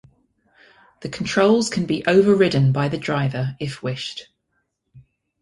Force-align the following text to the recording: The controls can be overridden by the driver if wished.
The 1.01 1.09
controls 1.09 1.69
can 1.69 1.85
be 1.85 2.03
overridden 2.07 2.71
by 2.71 2.87
the 2.87 2.97
driver 2.97 3.55
if 3.59 3.83
wished. 3.83 4.29